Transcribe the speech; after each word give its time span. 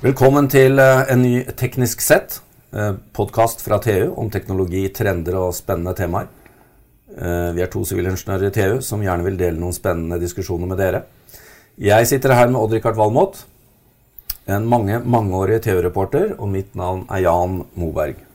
Velkommen 0.00 0.46
til 0.48 0.80
eh, 0.80 1.02
en 1.12 1.20
ny 1.20 1.32
Teknisk 1.60 2.00
sett, 2.00 2.38
eh, 2.72 2.94
podkast 3.12 3.60
fra 3.60 3.76
TU 3.84 4.14
om 4.16 4.30
teknologi, 4.32 4.86
trender 4.96 5.36
og 5.36 5.52
spennende 5.52 5.92
temaer. 5.98 6.30
Eh, 7.16 7.50
Vi 7.52 7.60
er 7.60 7.68
to 7.68 7.84
sivilingeniører 7.84 8.46
i 8.48 8.54
TU 8.54 8.80
som 8.80 9.02
gjerne 9.04 9.26
vil 9.26 9.36
dele 9.36 9.60
noen 9.60 9.76
spennende 9.76 10.20
diskusjoner 10.22 10.70
med 10.70 10.80
dere. 10.80 11.02
Jeg 11.76 12.08
sitter 12.08 12.32
her 12.32 12.48
med 12.48 12.60
Odd-Rikard 12.62 12.96
Valmot, 12.96 13.44
en 14.48 14.66
mange, 14.66 15.02
mangeårig 15.04 15.60
TU-reporter, 15.62 16.34
og 16.38 16.48
mitt 16.48 16.74
navn 16.74 17.04
er 17.10 17.26
Jan 17.26 17.60
Moberg. 17.76 18.29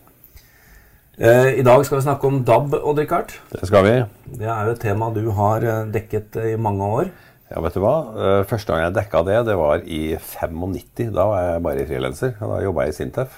I 1.15 1.63
dag 1.63 1.85
skal 1.87 2.01
vi 2.01 2.03
snakke 2.03 2.27
om 2.27 2.41
DAB, 2.43 2.73
Odd-Rikard. 2.75 3.31
Det 3.53 3.67
skal 3.69 3.85
vi. 3.85 3.93
Det 4.35 4.49
er 4.51 4.67
jo 4.67 4.73
et 4.75 4.81
tema 4.83 5.07
du 5.15 5.29
har 5.37 5.63
dekket 5.93 6.35
i 6.43 6.57
mange 6.59 6.83
år. 6.83 7.13
Ja, 7.51 7.61
vet 7.61 7.77
du 7.77 7.83
hva? 7.83 7.93
Eh, 8.17 8.41
Første 8.49 8.73
gang 8.73 8.87
jeg 8.87 8.95
dekka 8.97 9.21
det, 9.27 9.37
det 9.47 9.55
var 9.59 9.83
i 9.85 10.17
95. 10.17 11.13
Da 11.13 11.27
var 11.29 11.45
jeg 11.45 11.63
bare 11.63 11.85
frilanser. 11.87 12.33
Da 12.39 12.57
jobba 12.63 12.87
jeg 12.87 12.95
i 12.95 12.97
Sintef. 12.97 13.37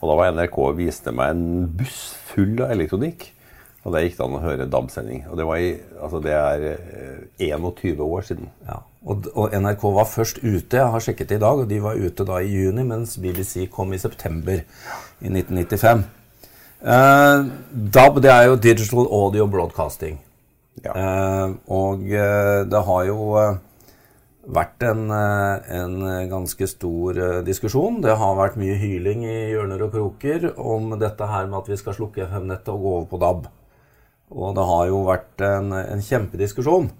Og 0.00 0.10
da 0.10 0.16
var 0.18 0.32
NRK 0.32 0.58
og 0.64 0.78
viste 0.80 1.12
meg 1.14 1.36
en 1.36 1.68
buss 1.76 2.00
full 2.32 2.56
av 2.64 2.72
elektronikk. 2.74 3.28
Og 3.84 3.92
der 3.92 4.06
gikk 4.06 4.16
det 4.16 4.24
an 4.24 4.38
å 4.38 4.40
høre 4.40 4.66
DAB-sending. 4.72 5.26
Og 5.28 5.36
det, 5.36 5.46
var 5.46 5.60
i, 5.60 5.70
altså 6.00 6.22
det 6.24 6.34
er 6.34 6.66
eh, 6.72 7.52
21 7.52 8.00
år 8.00 8.26
siden. 8.26 8.48
Ja, 8.64 8.80
og, 9.04 9.28
og, 9.36 9.52
NRK 9.52 9.86
var 10.00 10.08
først 10.08 10.40
ute. 10.40 10.80
Jeg 10.80 10.90
har 10.96 11.04
sjekket 11.04 11.30
det 11.30 11.38
i 11.38 11.44
dag, 11.44 11.60
og 11.60 11.68
de 11.68 11.82
var 11.84 12.00
ute 12.00 12.24
da 12.26 12.40
i 12.40 12.48
juni, 12.48 12.86
mens 12.88 13.18
BBC 13.20 13.68
kom 13.70 13.92
i 13.92 14.00
september 14.00 14.64
i 14.64 15.28
1995. 15.28 16.06
Eh, 16.84 17.44
DAB 17.96 18.18
det 18.20 18.28
er 18.28 18.50
jo 18.50 18.56
Digital 18.60 19.06
Audio 19.08 19.46
Broadcasting. 19.48 20.18
Ja. 20.84 20.92
Uh, 20.92 21.52
og 21.70 22.02
uh, 22.02 22.64
det 22.68 22.80
har 22.84 23.04
jo 23.06 23.28
vært 24.52 24.84
en, 24.84 25.06
en 25.08 25.94
ganske 26.28 26.66
stor 26.68 27.20
diskusjon. 27.46 28.02
Det 28.04 28.16
har 28.20 28.34
vært 28.36 28.58
mye 28.60 28.74
hyling 28.76 29.22
i 29.24 29.36
hjørner 29.54 29.86
og 29.86 29.94
kroker 29.94 30.50
om 30.60 30.92
dette 31.00 31.28
her 31.30 31.46
med 31.48 31.62
at 31.62 31.70
vi 31.72 31.78
skal 31.80 31.96
slukke 31.96 32.26
FM-nettet 32.26 32.68
og 32.74 32.82
gå 32.82 32.92
over 32.98 33.06
på 33.08 33.22
DAB. 33.22 33.46
Og 34.34 34.52
det 34.58 34.66
har 34.68 34.90
jo 34.90 35.00
vært 35.06 35.46
en, 35.46 35.72
en 35.78 36.04
kjempediskusjon. 36.04 36.90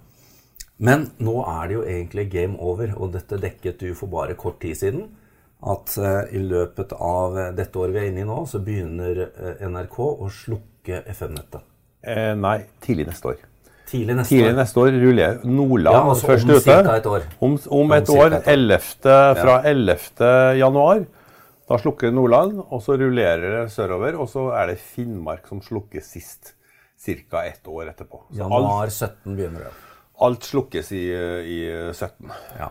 Men 0.81 1.11
nå 1.21 1.35
er 1.43 1.67
det 1.67 1.77
jo 1.77 1.85
egentlig 1.85 2.25
game 2.33 2.57
over, 2.57 2.95
og 2.97 3.13
dette 3.13 3.37
dekket 3.43 3.83
du 3.83 3.93
for 3.93 4.09
bare 4.09 4.39
kort 4.39 4.57
tid 4.63 4.79
siden. 4.81 5.05
At 5.65 5.95
eh, 5.97 6.35
i 6.37 6.41
løpet 6.45 6.93
av 6.93 7.35
dette 7.57 7.79
året 7.81 7.95
vi 7.95 8.01
er 8.03 8.11
inne 8.11 8.21
i 8.21 8.27
nå, 8.29 8.43
så 8.49 8.59
begynner 8.61 9.23
eh, 9.25 9.63
NRK 9.65 9.97
å 10.05 10.29
slukke 10.29 11.01
FM-nettet. 11.09 11.63
Eh, 12.05 12.33
nei, 12.37 12.59
tidlig 12.85 13.07
neste 13.09 13.31
år. 13.31 13.39
Tidlig 13.89 14.15
neste 14.17 14.33
Tidlig 14.33 14.53
neste 14.57 14.81
år 14.81 14.95
ruller 14.97 15.39
Nordland 15.45 15.93
Ja, 15.97 16.03
altså 16.09 16.29
først 16.31 16.49
om 16.49 16.55
ute. 16.57 16.77
et 16.95 17.09
år. 17.09 17.25
Om, 17.39 17.57
om 17.69 17.79
Om 17.85 17.91
et 17.97 18.09
år, 18.09 18.25
et 18.33 18.47
år. 18.47 18.53
11. 18.53 18.79
fra 19.41 19.55
11. 19.63 19.97
januar. 20.61 21.03
Da 21.69 21.77
slukker 21.81 22.13
Nordland, 22.13 22.59
og 22.69 22.81
så 22.85 22.93
rullerer 23.01 23.59
det 23.59 23.71
sørover. 23.73 24.17
Og 24.21 24.29
så 24.29 24.47
er 24.57 24.69
det 24.73 24.77
Finnmark 24.81 25.47
som 25.49 25.61
slukker 25.65 26.01
sist. 26.05 26.53
Ca. 27.05 27.43
ett 27.45 27.67
år 27.69 27.89
etterpå. 27.91 28.23
Så 28.31 28.41
alt, 28.45 28.53
Januar 28.53 28.89
17 28.89 29.35
begynner 29.37 29.65
det. 29.67 29.73
alt 30.25 30.45
slukkes 30.47 30.91
i, 30.97 31.03
i 31.09 31.59
17. 31.93 32.31
Ja. 32.57 32.69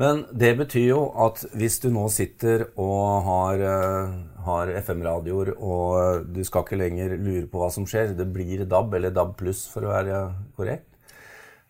Men 0.00 0.24
det 0.34 0.56
betyr 0.58 0.88
jo 0.88 1.02
at 1.22 1.44
hvis 1.54 1.76
du 1.84 1.86
nå 1.94 2.08
sitter 2.10 2.64
og 2.72 3.26
har, 3.28 3.60
eh, 3.62 4.14
har 4.46 4.72
FM-radioer, 4.80 5.52
og 5.54 6.26
du 6.34 6.42
skal 6.42 6.64
ikke 6.64 6.80
lenger 6.80 7.14
lure 7.14 7.46
på 7.46 7.60
hva 7.60 7.70
som 7.70 7.86
skjer, 7.86 8.16
det 8.18 8.26
blir 8.34 8.64
DAB, 8.66 8.96
eller 8.98 9.14
DAB 9.14 9.36
pluss 9.38 9.68
for 9.70 9.86
å 9.86 9.92
være 9.94 10.18
korrekt. 10.58 10.90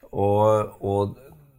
Og, 0.08 0.72
og 0.80 1.18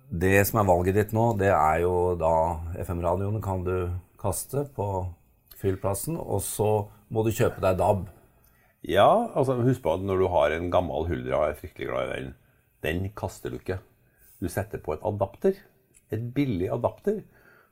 det 0.09 0.39
som 0.49 0.61
er 0.61 0.69
valget 0.71 0.97
ditt 0.97 1.13
nå, 1.13 1.27
det 1.37 1.51
er 1.53 1.83
jo 1.83 2.15
da 2.17 2.33
FM-radioene 2.81 3.43
kan 3.45 3.61
du 3.67 3.91
kaste 4.17 4.65
på 4.73 4.89
fyllplassen, 5.61 6.17
og 6.17 6.41
så 6.41 6.71
må 7.13 7.21
du 7.25 7.33
kjøpe 7.35 7.61
deg 7.61 7.77
DAB. 7.77 8.07
Ja, 8.85 9.29
altså 9.37 9.59
husk 9.61 9.83
på 9.85 9.95
at 9.99 10.03
når 10.05 10.21
du 10.21 10.27
har 10.33 10.53
en 10.53 10.71
gammel 10.73 11.05
Huldra, 11.09 11.45
jeg 11.45 11.53
er 11.53 11.61
fryktelig 11.61 11.91
glad 11.91 12.09
i 12.09 12.17
den, 12.17 12.35
den 12.85 13.07
kaster 13.17 13.53
du 13.53 13.61
ikke. 13.61 13.79
Du 14.41 14.49
setter 14.49 14.81
på 14.81 14.93
et 14.93 15.05
adapter, 15.05 15.61
et 16.13 16.27
billig 16.35 16.69
adapter, 16.73 17.23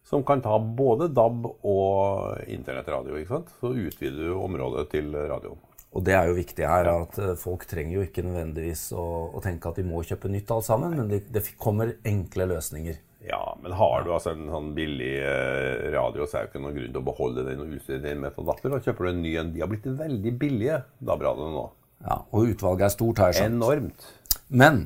som 0.03 0.23
kan 0.27 0.41
ta 0.43 0.57
både 0.59 1.07
DAB 1.15 1.45
og 1.63 2.41
internettradio. 2.51 3.15
ikke 3.19 3.37
sant? 3.37 3.53
Så 3.61 3.71
utvider 3.71 4.29
du 4.29 4.33
området 4.35 4.89
til 4.91 5.13
radioen. 5.15 5.61
Og 5.93 6.01
det 6.03 6.15
er 6.17 6.25
jo 6.27 6.33
viktig 6.39 6.65
her, 6.65 6.87
at 6.89 7.17
eh, 7.21 7.35
folk 7.37 7.67
trenger 7.69 7.99
jo 7.99 8.03
ikke 8.07 8.23
nødvendigvis 8.25 8.87
å, 8.97 9.03
å 9.37 9.41
tenke 9.45 9.69
at 9.69 9.77
de 9.77 9.85
må 9.85 10.01
kjøpe 10.03 10.31
nytt 10.33 10.49
alt 10.51 10.65
sammen, 10.65 10.95
men 10.97 11.11
det, 11.11 11.19
det 11.31 11.43
kommer 11.61 11.91
enkle 12.09 12.47
løsninger. 12.49 12.97
Ja, 13.23 13.53
men 13.61 13.71
har 13.77 14.01
du 14.03 14.09
altså 14.11 14.33
en 14.33 14.49
sånn 14.51 14.71
billig 14.75 15.13
eh, 15.21 15.85
radio, 15.93 16.25
så 16.27 16.39
er 16.41 16.47
det 16.47 16.51
ikke 16.51 16.63
noen 16.65 16.75
grunn 16.75 16.89
til 16.91 16.99
å 16.99 17.05
beholde 17.07 17.45
den 17.47 17.61
og 17.63 17.77
utstyre 17.77 18.01
den 18.03 18.19
med 18.25 18.41
adapter. 18.41 18.73
Da 18.73 18.81
kjøper 18.83 19.05
du 19.05 19.11
en 19.13 19.21
ny 19.23 19.35
en. 19.39 19.53
De 19.53 19.61
har 19.63 19.69
blitt 19.71 19.85
veldig 20.01 20.33
billige, 20.41 20.81
DAB-radioene 20.99 21.55
nå. 21.55 21.63
Ja, 22.03 22.17
Og 22.33 22.49
utvalget 22.51 22.89
er 22.89 22.95
stort, 22.97 23.21
her. 23.23 23.37
sant? 23.37 23.53
Enormt. 23.55 24.09
Men 24.51 24.81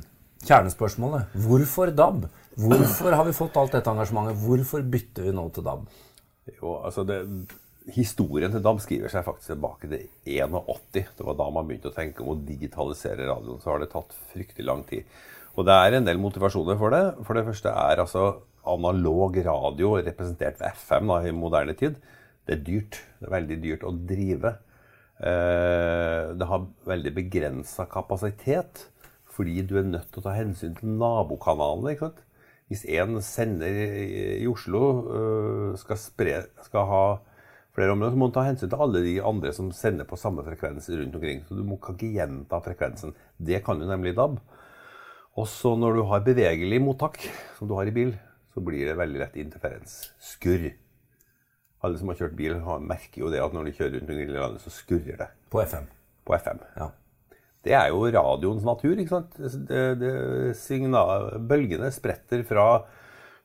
kjernespørsmålet 0.46 1.34
hvorfor 1.47 1.90
DAB? 1.97 2.28
Hvorfor 2.57 3.13
har 3.13 3.25
vi 3.28 3.35
fått 3.38 3.57
alt 3.59 3.75
dette 3.75 3.91
engasjementet? 3.91 4.40
Hvorfor 4.41 4.81
bytter 4.81 5.28
vi 5.28 5.34
nå 5.35 5.45
til 5.53 5.66
DAB? 5.68 5.88
Jo, 6.57 6.78
altså 6.88 7.03
det, 7.06 7.19
historien 7.94 8.53
til 8.53 8.63
DAB 8.66 8.81
skriver 8.81 9.13
seg 9.13 9.25
faktisk 9.28 9.51
tilbake 9.53 9.90
til 9.91 10.07
81. 10.25 11.13
Det 11.19 11.28
var 11.28 11.38
da 11.38 11.47
man 11.53 11.69
begynte 11.69 11.91
å 11.91 11.95
tenke 11.95 12.25
om 12.25 12.34
å 12.34 12.40
digitalisere 12.47 13.29
radioen. 13.29 13.62
Så 13.62 13.72
har 13.72 13.84
det 13.84 13.91
tatt 13.94 14.16
fryktelig 14.34 14.66
lang 14.66 14.84
tid. 14.90 15.06
Og 15.57 15.66
det 15.69 15.78
er 15.78 15.97
en 15.97 16.07
del 16.07 16.22
motivasjoner 16.22 16.78
for 16.81 16.94
det. 16.94 17.03
For 17.28 17.38
det 17.38 17.45
første 17.47 17.73
er 17.73 18.01
altså 18.03 18.28
analog 18.68 19.38
radio 19.45 19.95
representert 20.01 20.59
ved 20.59 20.81
FM 20.81 21.13
da, 21.13 21.22
i 21.24 21.35
moderne 21.35 21.78
tid. 21.78 22.01
Det 22.47 22.57
er 22.57 22.66
dyrt. 22.66 23.01
Det 23.19 23.29
er 23.29 23.38
veldig 23.38 23.62
dyrt 23.63 23.85
å 23.85 23.95
drive. 24.09 24.57
Eh, 25.18 26.34
det 26.38 26.50
har 26.50 26.69
veldig 26.89 27.13
begrensa 27.22 27.85
kapasitet. 27.91 28.88
Fordi 29.38 29.62
du 29.62 29.78
er 29.78 29.85
nødt 29.85 30.09
til 30.09 30.24
å 30.24 30.25
ta 30.25 30.34
hensyn 30.34 30.74
til 30.78 30.97
nabokanalene. 30.97 31.94
ikke 31.94 32.09
sant? 32.09 32.24
Hvis 32.68 32.84
en 32.92 33.22
sender 33.24 33.78
i 34.42 34.48
Oslo 34.50 34.84
øh, 35.08 35.78
skal, 35.80 36.00
spre, 36.02 36.42
skal 36.66 36.90
ha 36.90 37.04
flere 37.78 37.94
områder, 37.94 38.12
så 38.12 38.20
må 38.20 38.28
du 38.28 38.36
ta 38.36 38.44
hensyn 38.48 38.68
til 38.72 38.82
alle 38.84 39.04
de 39.06 39.16
andre 39.24 39.54
som 39.56 39.70
sender 39.76 40.08
på 40.10 40.20
samme 40.20 40.44
frekvens 40.44 40.90
rundt 40.92 41.16
omkring. 41.16 41.46
Så 41.48 41.56
du 41.56 41.64
må 41.64 41.78
kan 41.80 41.96
ikke 41.96 42.12
gjenta 42.18 42.60
frekvensen. 42.66 43.16
Det 43.38 43.62
kan 43.64 43.80
du 43.80 43.88
nemlig 43.88 44.16
i 44.16 44.18
DAB. 44.20 44.40
Også 45.38 45.76
når 45.78 46.00
du 46.00 46.04
har 46.10 46.26
bevegelig 46.26 46.82
mottak, 46.82 47.22
som 47.58 47.70
du 47.70 47.76
har 47.78 47.88
i 47.88 47.94
bil, 47.94 48.16
så 48.52 48.64
blir 48.66 48.90
det 48.90 48.98
veldig 48.98 49.22
lett 49.22 49.40
interferens. 49.40 50.00
Skurr. 50.20 50.72
Alle 51.86 52.00
som 52.02 52.10
har 52.10 52.18
kjørt 52.18 52.36
bil, 52.36 52.58
merker 52.82 53.22
jo 53.22 53.30
det 53.32 53.44
at 53.44 53.54
når 53.54 53.70
de 53.70 53.76
kjører 53.78 54.00
rundt 54.00 54.10
omkring 54.10 54.32
i 54.32 54.40
landet, 54.40 54.64
så 54.66 54.74
skurrer 54.74 55.20
det 55.22 55.28
På 55.54 55.62
FM. 55.62 55.86
på 56.26 56.36
FM. 56.36 56.64
Ja. 56.76 56.90
Det 57.66 57.73
er 57.75 57.90
jo 57.91 58.06
radioens 58.13 58.66
natur. 58.66 58.95
ikke 58.97 59.16
sant? 59.16 59.38
Det, 59.38 59.84
det, 60.01 60.13
signal, 60.59 61.34
bølgene 61.50 61.90
spretter 61.94 62.44
fra 62.47 62.68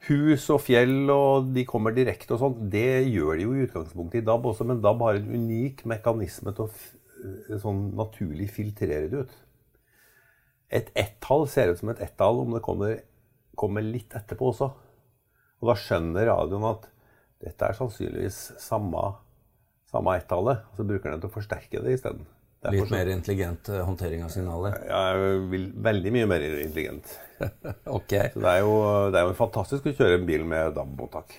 hus 0.08 0.48
og 0.50 0.62
fjell, 0.64 1.10
og 1.10 1.52
de 1.54 1.64
kommer 1.68 1.94
direkte 1.94 2.34
og 2.36 2.42
sånn. 2.42 2.58
Det 2.72 3.04
gjør 3.08 3.38
de 3.38 3.46
jo 3.46 3.54
i 3.54 3.64
utgangspunktet 3.66 4.22
i 4.22 4.26
DAB 4.26 4.50
også, 4.50 4.66
men 4.68 4.82
DAB 4.82 5.06
har 5.06 5.20
en 5.20 5.30
unik 5.30 5.84
mekanisme 5.90 6.54
til 6.56 6.66
å 6.66 6.72
f 6.72 6.90
sånn 7.62 7.92
naturlig 7.94 8.48
filtrere 8.50 9.08
det 9.10 9.24
ut. 9.24 9.34
Et 10.72 10.88
ett-tall 10.98 11.44
ser 11.50 11.70
ut 11.70 11.78
som 11.78 11.92
et 11.92 12.00
ett-tall 12.02 12.40
om 12.42 12.56
det 12.56 12.62
kommer, 12.64 12.96
kommer 13.58 13.84
litt 13.84 14.14
etterpå 14.16 14.48
også. 14.50 14.70
Og 15.62 15.70
da 15.70 15.76
skjønner 15.78 16.26
radioen 16.32 16.66
at 16.72 16.88
dette 17.42 17.68
er 17.68 17.76
sannsynligvis 17.78 18.40
samme, 18.62 19.04
samme 19.90 20.16
ett-tallet, 20.18 20.64
og 20.70 20.78
så 20.78 20.86
bruker 20.88 21.12
den 21.12 21.22
til 21.22 21.30
å 21.30 21.36
forsterke 21.36 21.82
det 21.84 21.98
isteden. 21.98 22.24
Litt 22.70 22.90
mer 22.94 23.08
intelligent 23.10 23.68
eh, 23.68 23.80
håndtering 23.82 24.22
av 24.22 24.28
signaler. 24.30 24.76
jeg 24.86 25.38
vil 25.50 25.64
veldig 25.82 26.12
mye 26.14 26.26
mer 26.30 26.44
intelligent. 26.46 27.16
Ok. 27.90 28.12
Så 28.34 28.38
det 28.38 28.50
er 28.52 28.60
jo, 28.62 28.74
det 29.10 29.18
er 29.18 29.26
jo 29.26 29.32
fantastisk 29.34 29.88
å 29.90 29.94
kjøre 29.98 30.20
en 30.20 30.26
bil 30.28 30.44
med 30.46 30.76
DAB-mottak. 30.76 31.32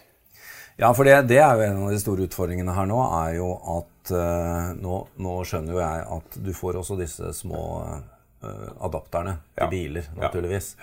Ja, 0.75 0.89
for 0.97 1.07
det, 1.07 1.13
det 1.29 1.37
er 1.39 1.53
jo 1.55 1.63
en 1.63 1.83
av 1.85 1.93
de 1.93 1.99
store 2.01 2.25
utfordringene 2.27 2.73
her 2.75 2.89
nå, 2.89 2.97
er 3.21 3.37
jo 3.37 3.53
at 3.77 4.11
uh, 4.11 4.73
nå, 4.75 4.97
nå 5.21 5.35
skjønner 5.47 5.77
jo 5.77 5.79
jeg 5.79 6.03
at 6.17 6.37
du 6.43 6.49
får 6.57 6.79
også 6.81 6.97
disse 6.99 7.29
små 7.37 7.61
uh, 7.85 8.69
adapterne 8.83 9.37
til 9.53 9.63
Ja. 9.63 9.69
biler, 9.71 10.09
Ja. 10.11 10.25
naturligvis. 10.25 10.73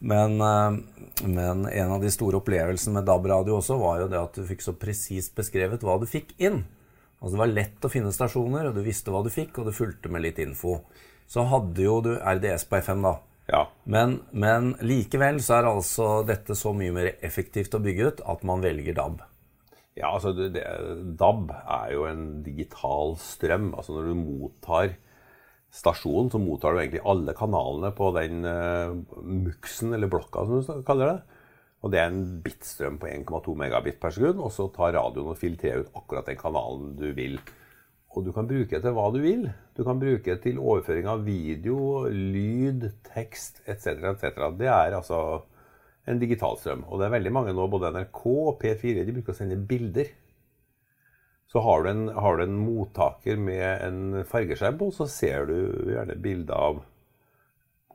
Men, 0.00 0.40
uh, 0.40 0.80
men 1.28 1.66
en 1.68 1.92
av 1.94 2.02
de 2.02 2.10
store 2.10 2.40
opplevelsene 2.40 2.96
med 2.98 3.06
DAB-radio 3.06 3.60
også 3.60 3.78
var 3.78 4.00
jo 4.02 4.08
det 4.10 4.18
at 4.18 4.40
du 4.40 4.48
fikk 4.48 4.64
så 4.66 4.74
presist 4.74 5.36
beskrevet 5.38 5.84
hva 5.86 6.00
du 6.02 6.08
fikk 6.10 6.32
inn. 6.42 6.64
Altså 7.26 7.34
Det 7.34 7.42
var 7.42 7.54
lett 7.56 7.86
å 7.86 7.90
finne 7.90 8.14
stasjoner, 8.14 8.68
og 8.68 8.76
du 8.76 8.84
visste 8.86 9.10
hva 9.10 9.24
du 9.26 9.32
fikk, 9.34 9.56
og 9.58 9.66
du 9.66 9.74
fulgte 9.74 10.10
med 10.14 10.22
litt 10.22 10.36
info. 10.38 10.78
Så 11.26 11.42
hadde 11.50 11.82
jo 11.82 11.96
du 12.04 12.12
RDS 12.14 12.68
på 12.70 12.78
FM, 12.78 13.02
da. 13.02 13.16
Ja. 13.50 13.64
Men, 13.82 14.20
men 14.30 14.76
likevel 14.78 15.40
så 15.42 15.56
er 15.58 15.70
altså 15.72 16.20
dette 16.26 16.54
så 16.58 16.70
mye 16.74 16.94
mer 16.94 17.08
effektivt 17.26 17.74
å 17.74 17.82
bygge 17.82 18.12
ut 18.12 18.22
at 18.30 18.46
man 18.46 18.62
velger 18.62 18.94
DAB. 18.94 19.24
Ja, 19.98 20.12
altså 20.12 20.30
det, 20.38 20.62
DAB 21.18 21.50
er 21.50 21.90
jo 21.96 22.06
en 22.06 22.24
digital 22.46 23.16
strøm. 23.18 23.72
Altså 23.74 23.96
når 23.96 24.10
du 24.12 24.22
mottar 24.22 24.94
stasjonen 25.74 26.30
så 26.30 26.38
mottar 26.40 26.72
du 26.72 26.80
egentlig 26.84 27.02
alle 27.10 27.34
kanalene 27.36 27.90
på 27.96 28.12
den 28.16 28.46
uh, 28.46 28.94
muksen, 29.18 29.98
eller 29.98 30.14
blokka, 30.14 30.46
som 30.46 30.62
du 30.62 30.86
kaller 30.86 31.10
det. 31.10 31.35
Og 31.86 31.92
det 31.94 32.00
er 32.02 32.10
en 32.10 32.40
bitstrøm 32.42 32.96
på 32.98 33.06
1,2 33.12 33.54
megabit 33.60 34.00
per 34.02 34.10
sekund. 34.16 34.42
Og 34.42 34.50
så 34.50 34.66
tar 34.74 34.96
radioen 34.96 35.30
og 35.30 35.38
filtrerer 35.38 35.84
ut 35.84 35.94
akkurat 35.94 36.26
den 36.26 36.40
kanalen 36.40 36.96
du 36.98 37.12
vil. 37.14 37.38
Og 38.16 38.24
du 38.26 38.32
kan 38.34 38.48
bruke 38.48 38.72
det 38.72 38.82
til 38.82 38.94
hva 38.96 39.06
du 39.14 39.20
vil. 39.22 39.44
Du 39.76 39.84
kan 39.86 40.00
bruke 40.00 40.24
det 40.24 40.40
til 40.42 40.58
overføring 40.58 41.06
av 41.12 41.22
video, 41.26 41.78
lyd, 42.10 42.88
tekst 43.12 43.60
etc. 43.68 44.00
etc. 44.14 44.40
Det 44.58 44.70
er 44.72 44.96
altså 44.98 45.20
en 46.10 46.18
digital 46.22 46.58
strøm. 46.58 46.86
Og 46.88 46.98
det 46.98 47.06
er 47.06 47.16
veldig 47.18 47.34
mange 47.36 47.54
nå, 47.54 47.68
både 47.70 47.92
NRK 47.94 48.22
og 48.32 48.56
P4, 48.62 49.04
de 49.04 49.14
bruker 49.14 49.34
å 49.34 49.38
sende 49.38 49.60
bilder. 49.68 50.10
Så 51.46 51.62
har 51.62 51.84
du, 51.84 51.90
en, 51.92 52.06
har 52.10 52.38
du 52.38 52.46
en 52.46 52.58
mottaker 52.58 53.38
med 53.38 53.84
en 53.86 54.24
fargeskjerm 54.26 54.80
på, 54.80 54.90
så 54.96 55.06
ser 55.10 55.46
du 55.50 55.58
gjerne 55.92 56.18
bilde 56.18 56.56
av 56.56 56.82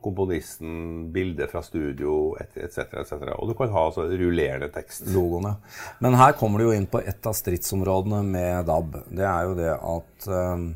komponisten, 0.02 0.74
bilder 1.14 1.50
fra 1.50 1.62
studio 1.64 2.34
etc. 2.40 2.84
etc. 3.00 3.14
Og 3.38 3.50
du 3.50 3.56
kan 3.58 3.72
ha 3.72 3.86
altså 3.88 4.06
rullerende 4.10 4.68
tekst. 4.74 5.06
Logoene. 5.14 5.56
Men 6.04 6.18
her 6.20 6.36
kommer 6.38 6.60
du 6.60 6.68
jo 6.68 6.76
inn 6.76 6.88
på 6.90 7.02
et 7.02 7.28
av 7.28 7.36
stridsområdene 7.38 8.22
med 8.26 8.66
DAB. 8.68 8.98
Det 9.10 9.26
er 9.28 9.48
jo 9.48 9.58
det 9.58 9.72
at 9.76 10.28
øh, 10.28 10.66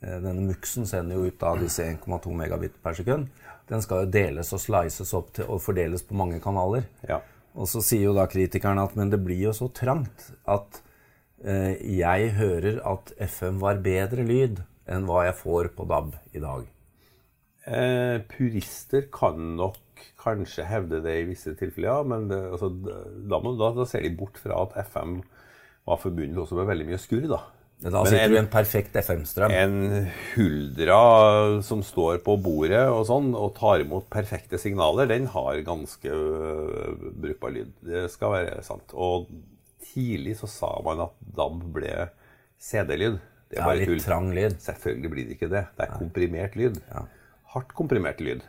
denne 0.00 0.46
muksen 0.46 0.88
sender 0.88 1.18
jo 1.18 1.30
ut 1.30 1.46
av 1.46 1.60
disse 1.62 1.86
1,2 1.86 2.34
megabit 2.36 2.76
per 2.82 2.98
sekund. 2.98 3.30
Den 3.66 3.82
skal 3.82 4.04
jo 4.04 4.12
deles 4.14 4.52
og 4.54 4.62
slices 4.62 5.14
opp 5.16 5.32
til, 5.34 5.48
og 5.50 5.62
fordeles 5.64 6.04
på 6.06 6.16
mange 6.18 6.38
kanaler. 6.42 6.86
Ja. 7.08 7.20
Og 7.56 7.68
så 7.70 7.82
sier 7.82 8.10
jo 8.10 8.16
da 8.16 8.28
kritikerne 8.30 8.84
at 8.84 8.94
men 8.98 9.10
det 9.10 9.22
blir 9.24 9.48
jo 9.48 9.54
så 9.56 9.70
trangt 9.74 10.30
at 10.44 10.80
øh, 11.42 11.74
jeg 11.98 12.32
hører 12.36 12.80
at 12.84 13.12
FM 13.16 13.60
var 13.64 13.82
bedre 13.82 14.26
lyd 14.26 14.62
enn 14.86 15.06
hva 15.08 15.26
jeg 15.26 15.38
får 15.40 15.72
på 15.74 15.86
DAB 15.88 16.14
i 16.36 16.42
dag. 16.42 16.66
Eh, 17.66 18.20
purister 18.30 19.08
kan 19.10 19.56
nok 19.58 19.82
kanskje 20.22 20.66
hevde 20.66 21.00
det 21.02 21.16
i 21.18 21.26
visse 21.26 21.54
tilfeller, 21.58 21.90
ja. 21.90 22.06
Men 22.06 22.28
det, 22.30 22.38
altså, 22.54 22.70
da, 22.70 23.40
da, 23.42 23.72
da, 23.80 23.86
ser 23.88 24.06
de 24.06 24.14
bort 24.18 24.38
fra 24.38 24.60
at 24.62 24.78
FM 24.86 25.20
var 25.86 26.00
forbundet 26.02 26.38
også 26.42 26.58
med 26.58 26.68
veldig 26.70 26.86
mye 26.92 27.00
skurr. 27.02 27.26
Da 27.30 27.42
Da 27.82 28.04
sitter 28.06 28.24
en, 28.24 28.32
du 28.32 28.38
i 28.38 28.42
en 28.44 28.52
perfekt 28.52 28.94
FM-strøm. 29.02 29.54
En 29.54 30.06
huldra 30.36 31.00
som 31.66 31.82
står 31.86 32.22
på 32.26 32.38
bordet 32.42 32.84
og 32.90 33.02
sånn, 33.10 33.34
og 33.34 33.56
tar 33.58 33.82
imot 33.82 34.06
perfekte 34.12 34.62
signaler, 34.62 35.10
den 35.10 35.26
har 35.34 35.60
ganske 35.66 36.14
uh, 36.14 37.10
brukbar 37.18 37.54
lyd. 37.58 37.74
Det 37.86 38.06
skal 38.14 38.34
være 38.38 38.62
sant. 38.66 38.94
Og 38.94 39.26
tidlig 39.90 40.38
så 40.38 40.50
sa 40.50 40.70
man 40.86 41.02
at 41.08 41.18
DAB 41.34 41.66
ble 41.74 41.96
CD-lyd. 42.62 43.18
Det 43.50 43.60
er 43.62 43.68
ja, 43.68 43.90
litt 43.90 44.06
trang 44.06 44.32
lyd. 44.34 44.56
Selvfølgelig 44.62 45.12
blir 45.12 45.26
det 45.28 45.36
ikke 45.36 45.50
det. 45.50 45.66
Det 45.74 45.86
er 45.86 45.98
komprimert 45.98 46.58
lyd. 46.58 46.82
Ja 46.94 47.06
hardt 47.56 47.74
komprimert 47.76 48.22
lyd. 48.22 48.44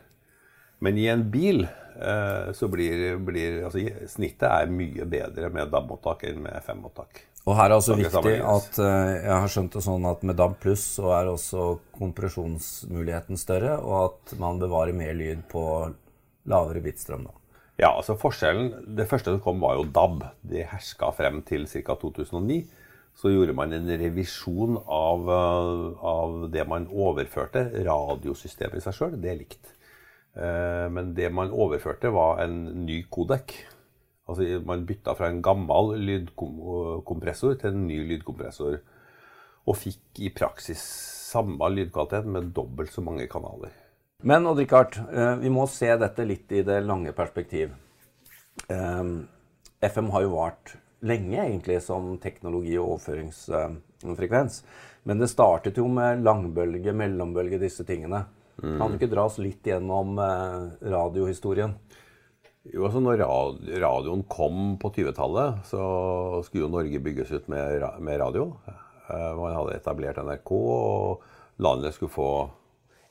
Men 0.84 0.98
i 0.98 1.08
en 1.10 1.24
bil 1.30 1.64
eh, 1.64 2.52
så 2.54 2.68
blir, 2.70 3.16
blir 3.24 3.64
altså, 3.66 3.82
snittet 4.10 4.46
er 4.50 4.70
mye 4.70 5.06
bedre 5.10 5.50
med 5.54 5.72
DAB-mottak 5.72 6.22
enn 6.28 6.44
med 6.44 6.60
FM-mottak. 6.62 7.24
Og 7.48 7.56
her 7.56 7.72
er 7.72 7.80
det 7.80 7.96
viktig 8.02 8.34
at 8.44 8.78
uh, 8.82 9.10
jeg 9.14 9.32
har 9.32 9.50
skjønt 9.50 9.76
det 9.78 9.82
sånn 9.84 10.04
at 10.10 10.24
med 10.26 10.36
DAB 10.36 10.58
pluss 10.60 10.84
så 10.98 11.14
er 11.16 11.30
også 11.30 11.78
kompresjonsmuligheten 11.96 13.40
større, 13.40 13.78
og 13.80 13.96
at 14.02 14.34
man 14.42 14.60
bevarer 14.60 14.96
mer 14.96 15.14
lyd 15.16 15.46
på 15.48 15.62
lavere 16.48 16.82
bitstrøm. 16.84 17.24
da. 17.24 17.34
Ja, 17.78 17.92
altså 17.94 18.18
forskjellen 18.18 18.94
Det 18.98 19.06
første 19.08 19.32
som 19.32 19.40
kom, 19.40 19.62
var 19.62 19.78
jo 19.78 19.86
DAB. 19.86 20.26
Det 20.42 20.66
herska 20.68 21.12
frem 21.16 21.40
til 21.46 21.64
ca. 21.70 21.96
2009 21.96 22.60
så 23.18 23.32
gjorde 23.32 23.54
man 23.56 23.74
en 23.74 23.88
revisjon 23.98 24.78
av, 24.78 25.30
eh, 25.30 26.04
av 26.06 26.50
det 26.54 26.64
man 26.70 26.86
overførte. 26.86 27.64
Radiosystemet 27.86 28.78
i 28.78 28.84
seg 28.84 28.94
sjøl, 28.94 29.16
det 29.18 29.32
er 29.32 29.40
likt. 29.40 29.72
Eh, 30.38 30.86
men 30.94 31.14
det 31.16 31.32
man 31.34 31.50
overførte, 31.50 32.12
var 32.14 32.44
en 32.44 32.86
ny 32.86 33.02
kodek. 33.10 33.56
Altså 34.28 34.62
Man 34.64 34.86
bytta 34.86 35.16
fra 35.16 35.32
en 35.32 35.42
gammel 35.42 35.96
lydkompressor 35.98 37.58
til 37.58 37.72
en 37.72 37.86
ny 37.88 37.98
lydkompressor. 38.06 38.78
Og 39.66 39.76
fikk 39.76 40.20
i 40.20 40.30
praksis 40.30 40.78
samme 41.32 41.58
lydkvalitet 41.74 42.24
med 42.24 42.52
dobbelt 42.54 42.92
så 42.92 43.02
mange 43.02 43.26
kanaler. 43.26 43.72
Men 44.22 44.46
Odd 44.46 44.58
Rikard, 44.58 44.96
eh, 45.10 45.36
vi 45.42 45.48
må 45.48 45.66
se 45.66 45.90
dette 45.96 46.24
litt 46.24 46.52
i 46.52 46.62
det 46.62 46.84
lange 46.84 47.12
perspektiv. 47.12 47.74
FM 48.68 50.10
har 50.10 50.22
jo 50.22 50.34
vart 50.34 50.76
lenge 51.06 51.38
egentlig 51.42 51.80
som 51.84 52.16
teknologi 52.22 52.74
og 52.78 52.94
overføringsfrekvens. 52.96 54.62
Men 55.08 55.22
det 55.22 55.30
startet 55.30 55.78
jo 55.78 55.86
med 55.92 56.24
langbølge, 56.26 56.94
mellombølge, 56.96 57.60
disse 57.62 57.86
tingene. 57.88 58.24
Mm. 58.58 58.74
Kan 58.80 58.90
du 58.90 58.98
ikke 58.98 59.10
dra 59.12 59.28
oss 59.28 59.38
litt 59.40 59.66
gjennom 59.66 60.18
eh, 60.20 60.88
radiohistorien? 60.90 61.76
Jo, 62.68 62.84
altså 62.84 63.00
Når 63.00 63.22
radioen 63.80 64.24
kom 64.28 64.76
på 64.82 64.90
20-tallet, 64.98 65.62
så 65.70 65.82
skulle 66.44 66.66
jo 66.66 66.72
Norge 66.72 67.00
bygges 67.00 67.30
ut 67.32 67.46
med, 67.48 67.84
med 68.04 68.20
radio. 68.20 68.50
Eh, 68.66 69.30
man 69.38 69.56
hadde 69.56 69.78
etablert 69.78 70.18
NRK, 70.20 70.52
og 70.52 71.62
landet 71.64 71.96
skulle 71.96 72.12
få 72.12 72.30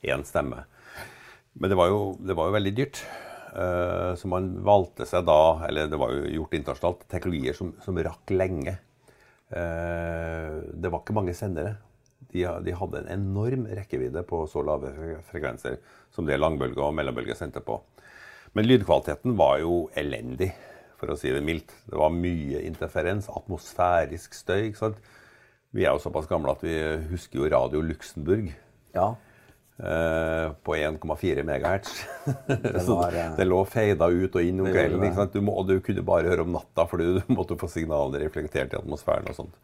én 0.06 0.22
stemme. 0.28 0.62
Men 1.58 1.72
det 1.72 1.78
var 1.80 1.90
jo, 1.90 2.02
det 2.22 2.36
var 2.38 2.50
jo 2.50 2.58
veldig 2.58 2.74
dyrt. 2.76 3.02
Eh, 3.58 4.14
så 4.14 4.28
man 4.30 4.52
valgte 4.66 5.06
seg 5.08 5.26
da, 5.26 5.40
eller 5.66 5.90
det 5.90 5.98
var 5.98 6.14
jo 6.14 6.30
gjort 6.38 6.54
internasjonalt, 6.58 7.04
teknologier 7.10 7.56
som, 7.58 7.72
som 7.82 7.98
rakk 8.06 8.30
lenge. 8.34 8.76
Eh, 9.48 10.56
det 10.78 10.92
var 10.92 11.02
ikke 11.02 11.16
mange 11.16 11.34
sendere. 11.36 11.74
De, 12.28 12.44
de, 12.44 12.74
hadde 12.76 13.02
en 13.02 13.12
enorm 13.14 13.64
rekkevidde 13.72 14.22
på 14.28 14.42
så 14.50 14.62
lave 14.66 14.92
frekvenser 15.30 15.78
som 16.12 16.26
det 16.28 16.36
langbølge 16.38 16.82
og 16.84 16.94
mellombølge 16.96 17.38
sendte 17.38 17.62
på. 17.64 17.78
Men 18.56 18.68
lydkvaliteten 18.68 19.36
var 19.38 19.58
jo 19.62 19.86
elendig, 19.98 20.50
for 21.00 21.12
å 21.12 21.16
si 21.18 21.32
det 21.32 21.44
mildt. 21.46 21.72
Det 21.88 21.98
var 21.98 22.14
mye 22.14 22.62
interferens, 22.66 23.30
atmosfærisk 23.32 24.36
støy. 24.36 24.68
ikke 24.68 24.82
sant? 24.82 25.00
Vi 25.74 25.84
er 25.84 25.94
jo 25.94 26.02
såpass 26.02 26.28
gamle 26.30 26.52
at 26.54 26.62
vi 26.64 26.74
husker 27.10 27.42
jo 27.42 27.50
Radio 27.52 27.82
Luxembourg. 27.84 28.50
Ja. 28.94 29.12
Uh, 29.78 30.52
på 30.66 30.74
1,4 30.74 31.42
MHz. 31.46 31.90
så 32.86 32.96
eh, 33.08 33.28
det 33.36 33.44
lå 33.46 33.60
feida 33.62 34.08
ut 34.10 34.34
og 34.34 34.42
inn 34.42 34.58
om 34.58 34.66
kvelden. 34.66 35.28
Du, 35.30 35.38
må, 35.46 35.54
du, 35.68 35.76
kunne 35.86 36.02
bare 36.02 36.32
høre 36.32 36.42
om 36.42 36.50
natta 36.56 36.82
fordi 36.90 37.12
du 37.14 37.28
måtte 37.36 37.54
få 37.60 37.68
signaler 37.70 38.24
reflektert 38.26 38.74
i 38.74 38.80
atmosfæren. 38.80 39.30
og 39.30 39.38
sånt. 39.38 39.54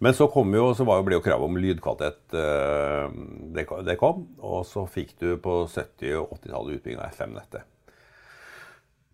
Men 0.00 0.16
så, 0.16 0.30
kom 0.32 0.48
jo, 0.56 0.70
så 0.72 0.86
ble 0.88 1.18
jo 1.18 1.20
kravet 1.20 1.44
om 1.44 1.60
lydkvalitet 1.60 2.32
uh, 2.32 3.12
det, 3.52 3.66
det, 3.84 3.98
kom. 4.00 4.24
Og 4.40 4.64
så 4.64 4.86
fikk 4.88 5.12
du 5.20 5.34
på 5.44 5.60
70- 5.68 6.16
og 6.22 6.32
80-tallet 6.38 6.80
utbygging 6.80 7.04
av 7.04 7.12
FM-nettet. 7.12 7.68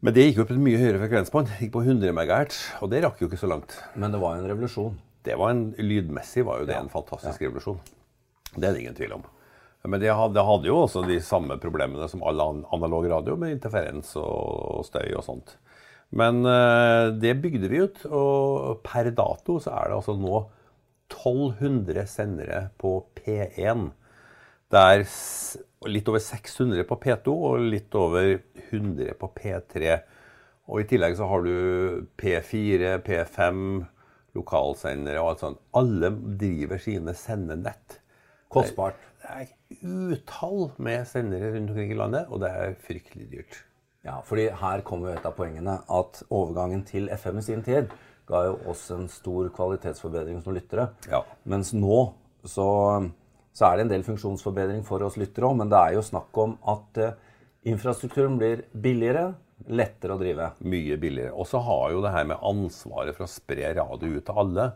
Men 0.06 0.14
det 0.14 0.28
gikk 0.28 0.44
jo 0.44 0.46
på 0.46 0.54
et 0.54 0.62
mye 0.62 0.78
høyere 0.78 1.02
frekvensbånd. 1.02 1.54
Gikk 1.58 1.74
på 1.74 1.82
100 1.82 2.14
MHz, 2.14 2.62
og 2.86 2.94
det 2.94 3.02
rakk 3.02 3.18
jo 3.18 3.26
ikke 3.26 3.42
så 3.42 3.50
langt. 3.50 3.74
Men 3.98 4.14
det 4.14 4.22
var 4.22 4.38
en 4.38 4.46
revolusjon. 4.46 4.94
Det 5.26 5.34
var 5.40 5.56
en, 5.56 5.72
Lydmessig 5.74 6.46
var 6.46 6.62
jo 6.62 6.70
det 6.70 6.78
ja. 6.78 6.86
en 6.86 6.92
fantastisk 6.92 7.42
ja. 7.42 7.48
revolusjon. 7.48 7.82
Det 8.54 8.62
er 8.62 8.76
det 8.76 8.86
ingen 8.86 8.94
tvil 8.94 9.18
om. 9.18 9.26
Men 9.86 10.02
det 10.02 10.14
hadde, 10.14 10.42
hadde, 10.42 10.68
jo 10.70 10.82
også 10.84 11.04
de 11.06 11.20
samme 11.22 11.58
problemene 11.62 12.08
som 12.10 12.24
all 12.26 12.42
analog 12.42 13.08
radio, 13.10 13.36
med 13.38 13.54
interferens 13.56 14.12
og 14.20 14.84
støy 14.88 15.14
og 15.14 15.24
sånt. 15.26 15.56
Men 16.16 16.44
uh, 16.46 17.12
det 17.14 17.36
bygde 17.42 17.70
vi 17.70 17.82
ut, 17.82 18.04
og 18.06 18.82
per 18.86 19.10
dato 19.14 19.58
så 19.62 19.74
er 19.74 19.90
det 19.90 19.98
altså 19.98 20.14
nå 20.18 20.44
1200 21.10 22.06
sendere 22.10 22.66
på 22.80 22.98
P1. 23.18 23.88
Det 24.70 24.82
er 24.82 25.04
litt 25.86 26.08
over 26.10 26.22
600 26.22 26.86
på 26.88 26.98
P2 27.02 27.34
og 27.50 27.66
litt 27.70 27.94
over 27.98 28.32
100 28.68 29.14
på 29.20 29.30
P3. 29.36 29.98
Og 30.66 30.82
i 30.82 30.88
tillegg 30.90 31.14
så 31.18 31.28
har 31.30 31.44
du 31.46 32.06
P4, 32.18 32.96
P5, 33.06 33.60
lokalsendere 34.36 35.22
og 35.22 35.30
alt 35.30 35.44
sånt. 35.44 35.62
Alle 35.78 36.10
driver 36.40 36.82
sine 36.82 37.14
sendenett. 37.16 38.00
Kostbart. 38.52 38.98
Det 39.22 39.32
er 39.32 40.12
utall 40.14 40.68
med 40.82 41.06
sendere 41.10 41.52
rundt 41.54 41.72
omkring 41.72 41.92
i 41.92 41.98
landet, 41.98 42.28
og 42.30 42.42
det 42.44 42.50
er 42.52 42.76
fryktelig 42.86 43.30
dyrt. 43.32 43.62
Ja, 44.06 44.20
fordi 44.22 44.46
her 44.54 44.82
kommer 44.86 45.10
jo 45.10 45.16
et 45.18 45.26
av 45.26 45.34
poengene 45.34 45.80
at 45.90 46.20
overgangen 46.30 46.84
til 46.86 47.08
FM 47.10 47.40
i 47.40 47.46
sin 47.48 47.64
tid 47.66 47.90
ga 48.26 48.44
jo 48.46 48.56
oss 48.70 48.84
en 48.94 49.08
stor 49.10 49.48
kvalitetsforbedring 49.54 50.38
som 50.42 50.54
lyttere. 50.54 50.88
Ja. 51.10 51.24
Mens 51.50 51.72
nå 51.74 51.98
så, 52.46 52.68
så, 53.50 53.66
er 53.66 53.76
det 53.76 53.86
en 53.86 53.92
del 53.96 54.06
funksjonsforbedring 54.06 54.84
for 54.86 55.02
oss 55.06 55.18
lyttere 55.18 55.50
òg, 55.50 55.58
men 55.58 55.70
det 55.72 55.80
er 55.80 55.96
jo 55.96 56.06
snakk 56.06 56.38
om 56.42 56.54
at 56.70 57.02
uh, 57.02 57.18
infrastrukturen 57.66 58.38
blir 58.38 58.62
billigere, 58.70 59.32
lettere 59.66 60.14
å 60.14 60.20
drive. 60.20 60.52
Mye 60.62 60.98
billigere. 61.02 61.34
Og 61.34 61.48
så 61.50 61.62
har 61.66 61.94
jo 61.94 62.02
det 62.04 62.14
her 62.14 62.26
med 62.30 62.42
ansvaret 62.46 63.16
for 63.16 63.26
å 63.26 63.30
spre 63.30 63.72
radio 63.78 64.18
ut 64.18 64.26
til 64.26 64.42
alle 64.42 64.70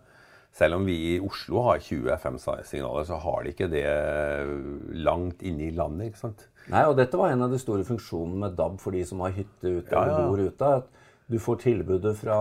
selv 0.56 0.80
om 0.80 0.86
vi 0.88 0.96
i 1.12 1.18
Oslo 1.22 1.62
har 1.68 1.82
20 1.82 2.10
FM-signaler, 2.16 3.06
så 3.06 3.18
har 3.22 3.44
de 3.44 3.52
ikke 3.52 3.68
det 3.70 3.84
langt 5.06 5.44
inne 5.46 5.68
i 5.68 5.74
landet. 5.74 6.10
ikke 6.10 6.22
sant? 6.24 6.46
Nei, 6.70 6.82
og 6.90 6.96
dette 6.98 7.18
var 7.18 7.32
en 7.32 7.46
av 7.46 7.52
de 7.52 7.60
store 7.62 7.86
funksjonene 7.86 8.44
med 8.44 8.56
DAB 8.58 8.80
for 8.82 8.96
de 8.96 9.04
som 9.06 9.22
har 9.24 9.34
hytte 9.36 9.70
ute 9.70 9.94
ja, 9.94 10.02
eller 10.02 10.26
bor 10.28 10.42
ute. 10.42 10.72
At 10.82 11.30
du 11.30 11.38
får 11.40 11.62
tilbudet 11.64 12.16
fra 12.18 12.38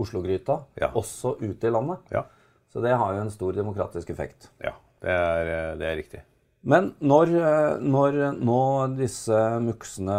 Oslo-gryta 0.00 0.60
ja. 0.78 0.92
også 0.94 1.38
ute 1.40 1.66
i 1.66 1.72
landet. 1.72 2.04
Ja. 2.12 2.26
Så 2.70 2.84
det 2.84 2.92
har 2.94 3.16
jo 3.16 3.24
en 3.24 3.32
stor 3.34 3.56
demokratisk 3.56 4.12
effekt. 4.12 4.50
Ja, 4.62 4.76
det 5.02 5.16
er, 5.16 5.54
det 5.80 5.88
er 5.88 5.96
riktig. 5.98 6.20
Men 6.60 6.90
når, 7.00 7.30
eh, 7.40 7.78
når 7.80 8.16
nå 8.36 8.62
disse 8.98 9.36
muksene 9.64 10.16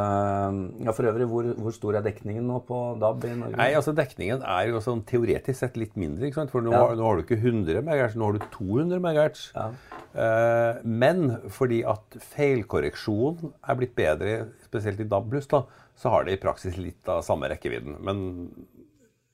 ja, 0.88 0.94
For 0.98 1.06
øvrig, 1.12 1.28
hvor, 1.30 1.50
hvor, 1.54 1.76
stor 1.76 2.00
er 2.00 2.06
dekningen 2.08 2.48
nå 2.50 2.58
på 2.66 2.80
DAB 3.02 3.28
i 3.30 3.36
Norge? 3.38 3.60
Nei, 3.60 3.68
altså 3.78 3.94
Dekningen 3.98 4.42
er 4.42 4.72
jo 4.72 4.82
sånn 4.82 5.04
teoretisk 5.06 5.60
sett 5.60 5.78
litt 5.78 5.94
mindre. 6.02 6.26
ikke 6.26 6.42
sant? 6.42 6.54
For 6.54 6.66
nå, 6.66 6.74
ja. 6.74 6.82
har, 6.82 6.98
nå 6.98 7.06
har, 7.06 7.20
du 7.20 7.28
ikke 7.28 7.38
100 7.38 7.86
MHz, 7.86 8.18
nå 8.18 8.30
har 8.30 8.40
du 8.40 8.48
200 8.58 9.04
MHz. 9.06 9.44
Ja. 9.54 9.68
Eh, 10.12 10.82
men 10.82 11.28
fordi 11.54 11.84
at 11.88 12.18
feilkorreksjon 12.34 13.54
er 13.62 13.78
blitt 13.78 13.94
bedre, 14.00 14.40
spesielt 14.66 15.04
i 15.04 15.10
DAB+, 15.14 15.38
da, 15.52 15.64
så 16.02 16.16
har 16.16 16.26
det 16.26 16.40
i 16.40 16.42
praksis 16.42 16.82
litt 16.82 17.06
av 17.12 17.22
samme 17.28 17.54
rekkevidden. 17.54 18.02
Men 18.02 18.26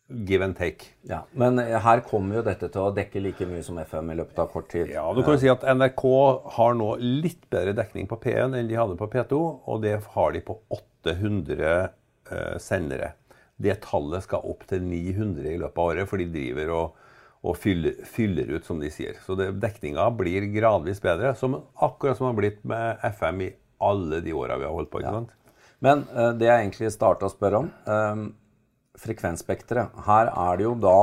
give 0.09 0.45
and 0.45 0.55
take. 0.57 0.85
Ja, 1.01 1.25
Men 1.31 1.57
her 1.57 2.01
kommer 2.07 2.39
jo 2.39 2.43
dette 2.45 2.69
til 2.71 2.83
å 2.83 2.93
dekke 2.95 3.21
like 3.23 3.47
mye 3.49 3.63
som 3.65 3.79
FM 3.81 4.13
i 4.13 4.17
løpet 4.21 4.39
av 4.39 4.51
kort 4.53 4.69
tid. 4.71 4.91
Ja, 4.93 5.05
du 5.13 5.21
kan 5.23 5.35
jo 5.35 5.41
si 5.41 5.51
at 5.51 5.65
NRK 5.67 6.03
har 6.57 6.77
nå 6.79 6.93
litt 7.03 7.43
bedre 7.51 7.75
dekning 7.77 8.07
på 8.09 8.19
P1 8.23 8.55
enn 8.55 8.69
de 8.69 8.79
hadde 8.79 8.97
på 8.99 9.09
P2, 9.11 9.41
og 9.67 9.83
det 9.83 9.97
har 10.15 10.35
de 10.35 10.43
på 10.47 10.57
800 10.77 11.73
uh, 12.31 12.55
sendere. 12.63 13.13
Det 13.57 13.79
tallet 13.83 14.23
skal 14.23 14.47
opp 14.47 14.63
til 14.69 14.85
900 14.85 15.51
i 15.51 15.59
løpet 15.59 15.83
av 15.83 15.91
året, 15.91 16.09
for 16.09 16.21
de 16.21 16.29
driver 16.31 16.73
og, 16.77 17.05
og 17.43 17.59
fyller, 17.59 17.99
fyller, 18.07 18.55
ut, 18.55 18.67
som 18.67 18.79
de 18.79 18.91
sier. 18.93 19.19
Så 19.25 19.35
dekninga 19.35 20.07
blir 20.15 20.47
gradvis 20.55 21.03
bedre, 21.03 21.35
som, 21.35 21.59
akkurat 21.75 22.19
som 22.19 22.29
det 22.29 22.33
har 22.35 22.41
blitt 22.43 22.67
med 22.69 23.07
FM 23.17 23.47
i 23.49 23.53
alle 23.83 24.21
de 24.23 24.33
åra 24.33 24.55
vi 24.57 24.69
har 24.69 24.75
holdt 24.77 24.93
på. 24.93 25.03
ikke 25.03 25.17
sant? 25.19 25.33
Men 25.83 26.07
uh, 26.15 26.31
det 26.37 26.47
jeg 26.47 26.63
egentlig 26.63 26.95
starta 26.95 27.27
å 27.27 27.33
spørre 27.33 27.65
om 27.65 27.71
frekvensspekteret. 29.01 29.95
Her 30.07 30.31
er 30.31 30.59
det 30.59 30.67
jo 30.67 30.75
da 30.81 30.99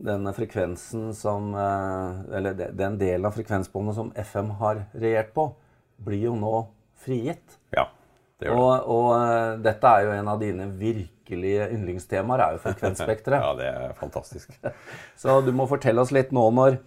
denne 0.00 0.32
frekvensen 0.32 1.10
som 1.16 1.50
eh, 1.54 2.36
Eller 2.38 2.54
den 2.56 2.98
delen 3.00 3.26
av 3.28 3.36
frekvensbåndet 3.36 3.98
som 3.98 4.12
FM 4.16 4.54
har 4.60 4.84
regjert 4.96 5.34
på, 5.36 5.50
blir 6.00 6.30
jo 6.30 6.36
nå 6.38 6.54
frigitt. 7.00 7.58
Ja, 7.74 7.88
det 8.40 8.48
gjør 8.48 8.56
det. 8.56 8.62
Og, 8.62 8.92
og 8.94 9.08
uh, 9.16 9.58
dette 9.64 9.90
er 9.90 10.06
jo 10.06 10.14
en 10.14 10.30
av 10.32 10.40
dine 10.40 10.68
virkelige 10.80 11.68
yndlingstemaer, 11.74 12.44
er 12.44 12.56
jo 12.56 12.62
frekvensspekteret. 12.64 13.42
ja, 13.44 13.52
det 13.58 13.68
er 13.68 13.98
fantastisk. 13.98 14.54
Så 15.20 15.40
du 15.44 15.52
må 15.56 15.68
fortelle 15.68 16.00
oss 16.04 16.12
litt 16.16 16.32
nå 16.36 16.46
når 16.56 16.78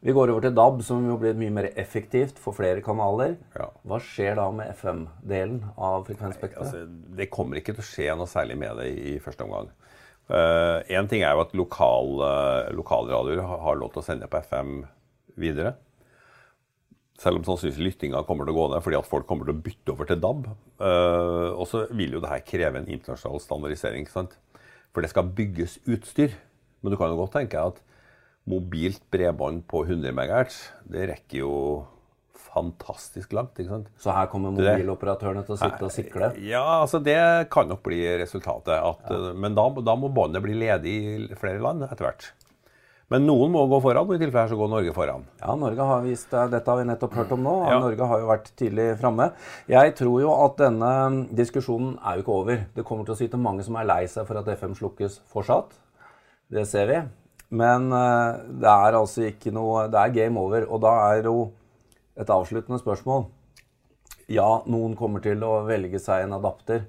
vi 0.00 0.14
går 0.16 0.30
over 0.32 0.46
til 0.46 0.54
DAB, 0.56 0.78
som 0.84 1.04
jo 1.04 1.18
blir 1.20 1.36
mye 1.36 1.52
mer 1.52 1.66
effektivt 1.78 2.38
for 2.40 2.56
flere 2.56 2.80
kanaler. 2.84 3.34
Ja. 3.52 3.66
Hva 3.84 3.98
skjer 4.00 4.38
da 4.38 4.46
med 4.56 4.72
FM-delen 4.72 5.58
av 5.76 6.06
frekvensspekteret? 6.08 6.62
Altså, 6.64 6.86
det 7.18 7.28
kommer 7.32 7.60
ikke 7.60 7.74
til 7.76 7.84
å 7.84 7.88
skje 7.90 8.14
noe 8.16 8.30
særlig 8.30 8.56
med 8.62 8.80
det 8.80 8.88
i, 8.96 9.18
første 9.20 9.44
omgang. 9.44 9.68
Én 10.30 11.04
uh, 11.04 11.10
ting 11.10 11.24
er 11.26 11.34
jo 11.34 11.42
at 11.44 11.52
lokal, 11.58 12.16
uh, 12.22 12.70
lokalradioer 12.78 13.42
har 13.44 13.76
lov 13.76 13.92
til 13.92 14.00
å 14.00 14.06
sende 14.06 14.30
på 14.30 14.40
FM 14.40 14.72
videre. 15.40 15.74
Selv 17.20 17.36
om 17.36 17.44
sannsynligvis 17.44 17.84
lyttinga 17.84 18.24
kommer 18.24 18.48
til 18.48 18.54
å 18.54 18.56
gå 18.56 18.66
ned 18.72 18.84
fordi 18.86 18.96
at 19.02 19.08
folk 19.10 19.28
kommer 19.28 19.44
til 19.44 19.58
å 19.58 19.64
bytte 19.66 19.92
over 19.92 20.08
til 20.08 20.22
DAB. 20.22 20.48
Uh, 20.80 21.50
og 21.50 21.66
så 21.68 21.84
vil 21.92 22.16
jo 22.16 22.24
det 22.24 22.32
her 22.32 22.46
kreve 22.46 22.80
en 22.80 22.88
internasjonal 22.88 23.44
standardisering. 23.44 24.08
For 24.08 25.04
det 25.04 25.12
skal 25.12 25.28
bygges 25.28 25.76
utstyr. 25.84 26.40
Men 26.80 26.94
du 26.94 26.96
kan 26.96 27.12
jo 27.12 27.20
godt 27.20 27.36
tenke 27.36 27.60
at 27.60 27.84
mobilt 28.48 29.02
bredbånd 29.12 29.66
på 29.68 29.84
100 29.84 30.12
MHz, 30.16 30.60
det 30.90 31.08
rekker 31.12 31.42
jo 31.42 31.54
fantastisk 32.50 33.32
langt. 33.36 33.58
ikke 33.58 33.70
sant? 33.70 33.88
Så 34.00 34.12
her 34.14 34.28
kommer 34.32 34.54
mobiloperatørene 34.54 35.44
til 35.46 35.56
å 35.56 35.60
sitte 35.60 35.86
og 35.86 35.94
sikle? 35.94 36.32
Ja, 36.42 36.64
altså 36.80 37.00
det 37.02 37.18
kan 37.52 37.70
nok 37.70 37.82
bli 37.86 38.02
resultatet. 38.20 38.74
At, 38.76 39.06
ja. 39.10 39.32
Men 39.38 39.56
da, 39.58 39.68
da, 39.84 39.96
må 39.98 40.10
båndet 40.14 40.42
bli 40.44 40.56
ledig 40.58 40.94
i 41.00 41.40
flere 41.40 41.62
land 41.62 41.86
etter 41.86 42.08
hvert. 42.08 42.30
Men 43.10 43.24
noen 43.26 43.50
må 43.50 43.64
gå 43.66 43.80
foran, 43.82 44.06
og 44.06 44.14
i 44.14 44.20
tilfelle 44.20 44.44
her 44.44 44.50
så 44.52 44.58
går 44.58 44.68
Norge 44.70 44.92
foran. 44.94 45.24
Ja, 45.40 45.56
Norge 45.58 45.86
har 45.88 46.04
vist, 46.04 46.30
Dette 46.30 46.70
har 46.70 46.78
vi 46.78 46.86
nettopp 46.86 47.16
hørt 47.18 47.32
om 47.34 47.42
nå. 47.42 47.54
ja. 47.66 47.78
Norge 47.82 48.06
har 48.06 48.22
jo 48.22 48.28
vært 48.28 48.52
tidlig 48.58 48.86
framme. 49.00 49.32
Jeg 49.70 49.96
tror 49.98 50.20
jo 50.22 50.34
at 50.46 50.60
denne 50.62 50.92
diskusjonen 51.34 51.96
er 52.06 52.18
jo 52.18 52.24
ikke 52.24 52.36
over. 52.36 52.62
Det 52.76 52.86
kommer 52.86 53.08
til 53.08 53.16
å 53.16 53.18
sitte 53.18 53.40
mange 53.40 53.66
som 53.66 53.78
er 53.80 53.90
lei 53.90 54.04
seg 54.10 54.28
for 54.30 54.38
at 54.38 54.52
FM 54.54 54.78
slukkes 54.78 55.18
fortsatt. 55.32 55.74
Det 56.54 56.62
ser 56.70 56.86
vi. 56.90 57.00
Men 57.50 57.88
uh, 57.90 58.38
det 58.62 58.70
er 58.70 58.94
altså 58.94 59.24
ikke 59.26 59.50
noe 59.50 59.88
Det 59.90 59.98
er 59.98 60.14
game 60.14 60.38
over. 60.38 60.66
Og 60.70 60.82
da 60.84 60.94
er 61.10 61.26
jo 61.26 61.50
et 62.20 62.30
avsluttende 62.30 62.78
spørsmål 62.78 63.26
Ja, 64.30 64.60
noen 64.70 64.94
kommer 64.98 65.22
til 65.24 65.42
å 65.46 65.64
velge 65.66 65.98
seg 66.02 66.26
en 66.26 66.36
adapter, 66.36 66.84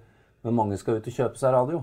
men 0.45 0.57
mange 0.57 0.77
skal 0.77 0.99
ut 0.99 1.07
og 1.09 1.15
kjøpe 1.15 1.41
seg 1.41 1.55
radio. 1.55 1.81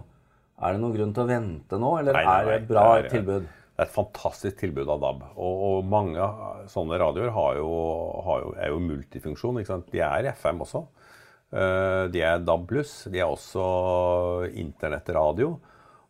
Er 0.59 0.75
det 0.75 0.83
noen 0.83 0.95
grunn 0.95 1.15
til 1.15 1.25
å 1.25 1.31
vente 1.31 1.79
nå, 1.79 1.95
eller 2.01 2.15
nei, 2.15 2.25
nei, 2.27 2.35
nei. 2.35 2.43
er 2.43 2.49
det 2.49 2.59
et 2.59 2.69
bra 2.69 2.85
det 2.89 3.01
er, 3.01 3.09
tilbud? 3.13 3.49
Det 3.49 3.83
er 3.83 3.87
et 3.87 3.95
fantastisk 3.95 4.59
tilbud 4.59 4.91
av 4.91 5.03
DAB. 5.03 5.25
Og, 5.35 5.65
og 5.69 5.91
mange 5.91 6.29
sånne 6.71 6.99
radioer 6.99 7.31
har 7.35 7.59
jo, 7.61 7.69
har 8.27 8.41
jo, 8.43 8.53
er 8.59 8.73
jo 8.75 8.81
multifunksjon. 8.83 9.61
De 9.93 10.03
er 10.03 10.31
FM 10.33 10.65
også. 10.67 10.83
Uh, 11.55 12.07
de 12.11 12.23
er 12.27 12.43
DAB+. 12.43 12.75
De 13.11 13.23
er 13.23 13.27
også 13.27 13.67
internettradio. 14.51 15.57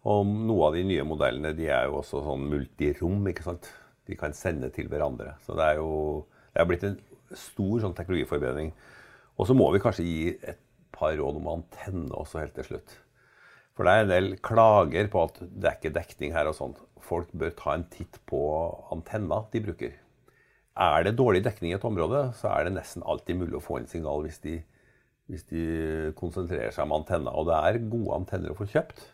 Og 0.08 0.24
noen 0.24 0.64
av 0.68 0.76
de 0.76 0.86
nye 0.88 1.04
modellene 1.04 1.52
de 1.56 1.68
er 1.68 1.88
jo 1.88 1.98
også 2.00 2.22
sånn 2.24 2.46
multirom. 2.48 3.26
ikke 3.28 3.44
sant? 3.44 3.68
De 4.08 4.16
kan 4.16 4.32
sende 4.32 4.70
til 4.72 4.88
hverandre. 4.88 5.34
Så 5.44 5.56
det 5.58 5.66
er 5.66 5.82
jo 5.82 5.90
det 6.54 6.62
er 6.62 6.68
blitt 6.70 6.86
en 6.88 6.96
stor 7.36 7.82
sånn 7.84 7.96
teknologiforbedring. 7.96 8.72
Og 9.38 9.46
så 9.46 9.54
må 9.54 9.68
vi 9.74 9.82
kanskje 9.82 10.06
gi 10.06 10.22
et 10.40 10.58
par 10.94 11.12
råd 11.18 11.38
om 11.38 11.52
antenne 11.52 12.08
også 12.16 12.40
helt 12.42 12.56
til 12.56 12.66
slutt. 12.70 12.94
For 13.76 13.86
det 13.86 13.92
er 13.94 14.02
en 14.02 14.10
del 14.10 14.32
klager 14.42 15.10
på 15.12 15.22
at 15.28 15.36
det 15.44 15.68
er 15.68 15.76
ikke 15.76 15.94
dekning 15.94 16.32
her 16.34 16.48
og 16.50 16.56
sånt. 16.58 16.80
Folk 17.04 17.30
bør 17.30 17.52
ta 17.54 17.76
en 17.76 17.86
titt 17.92 18.18
på 18.26 18.40
antenna 18.94 19.44
de 19.52 19.62
bruker. 19.68 19.92
Er 20.78 21.04
det 21.06 21.14
dårlig 21.18 21.44
dekning 21.44 21.72
i 21.72 21.76
et 21.76 21.86
område, 21.86 22.24
så 22.38 22.50
er 22.54 22.66
det 22.66 22.74
nesten 22.74 23.06
alltid 23.06 23.38
mulig 23.38 23.58
å 23.58 23.62
få 23.62 23.78
inn 23.78 23.88
signal 23.90 24.24
hvis 24.24 24.40
de, 24.42 24.56
hvis 25.30 25.46
de 25.50 25.62
konsentrerer 26.18 26.74
seg 26.74 26.86
om 26.86 26.96
antenna. 26.98 27.34
Og 27.38 27.46
det 27.50 27.60
er 27.60 27.80
gode 27.86 28.18
antenner 28.18 28.54
å 28.54 28.58
få 28.58 28.66
kjøpt. 28.70 29.04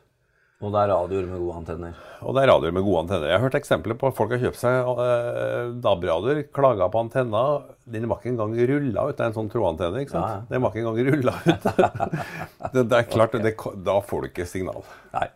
Og 0.65 0.73
det 0.73 0.81
er 0.81 0.91
radioer 0.95 1.27
med 1.29 1.43
gode 1.43 1.59
antenner. 1.61 1.97
Og 2.25 2.33
det 2.33 2.43
er 2.43 2.49
radioer 2.49 2.73
med 2.73 2.85
gode 2.87 3.03
antenner. 3.05 3.29
Jeg 3.29 3.37
har 3.37 3.45
hørt 3.45 3.57
eksempler 3.59 3.99
på 4.01 4.09
at 4.09 4.17
folk 4.17 4.33
har 4.33 4.41
kjøpt 4.41 4.61
seg 4.61 4.91
eh, 5.05 5.73
DAB-radioer, 5.85 6.41
klaga 6.57 6.89
på 6.93 7.03
antenna. 7.05 7.43
Den 7.85 8.09
var 8.09 8.23
ikke 8.23 8.33
engang 8.33 8.55
rulla 8.73 9.07
ut. 9.11 9.17
Det 9.19 9.27
er 9.27 9.31
en 9.31 9.37
sånn 9.37 9.51
trådantenne. 9.53 10.05
ikke 10.05 10.15
sant? 10.15 10.25
Ja, 10.25 10.39
ja. 10.41 10.45
Den 10.49 10.65
var 10.65 10.73
ikke 10.73 10.85
engang 10.85 11.01
rulla 11.11 11.35
ut. 11.45 11.67
det, 12.75 12.85
det, 12.85 13.01
er 13.01 13.09
klart, 13.11 13.37
det, 13.45 13.57
Da 13.85 13.99
får 14.09 14.25
du 14.25 14.31
ikke 14.33 14.49
signal. 14.49 14.87
Nei. 15.13 15.29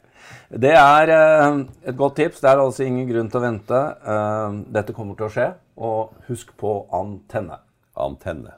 Det 0.49 0.73
er 0.73 1.12
eh, 1.12 1.61
et 1.92 1.99
godt 1.99 2.16
tips. 2.23 2.40
Det 2.40 2.52
er 2.52 2.62
altså 2.64 2.87
ingen 2.88 3.08
grunn 3.11 3.28
til 3.28 3.42
å 3.42 3.44
vente. 3.44 3.82
Eh, 4.14 4.62
dette 4.78 4.97
kommer 4.97 5.18
til 5.18 5.28
å 5.28 5.32
skje. 5.35 5.50
Og 5.76 6.16
husk 6.30 6.56
på 6.56 6.80
antenne. 6.97 7.61
Antenne. 7.99 8.56